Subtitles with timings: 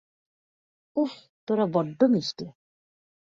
[0.95, 1.11] উফ,
[1.47, 2.45] তোরা বড্ড মিষ্টি।